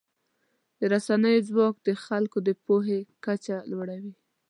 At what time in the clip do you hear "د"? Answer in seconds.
0.79-0.81, 1.87-1.89, 2.47-2.49